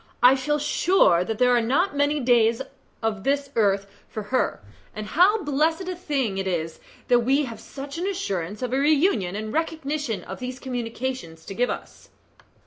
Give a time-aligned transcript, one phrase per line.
[0.23, 2.59] I feel sure that there are not many days
[3.03, 4.59] of this earth for her,
[4.95, 8.79] and how blessed a thing it is that we have such an assurance of a
[8.79, 12.09] reunion and recognition as these communications give to us."